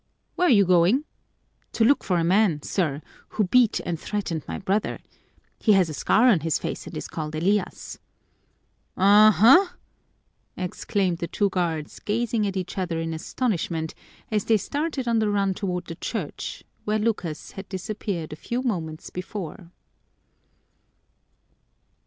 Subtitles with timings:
[0.33, 1.05] "Where you going?"
[1.73, 3.03] "To look for a man, sir,
[3.37, 4.97] who beat and threatened my brother.
[5.59, 7.99] He has a scar on his face and is called Elias."
[8.97, 9.75] "Aha!"
[10.57, 13.93] exclaimed the two guards, gazing at each other in astonishment,
[14.31, 18.63] as they started on the run toward the church, where Lucas had disappeared a few
[18.63, 19.69] moments before.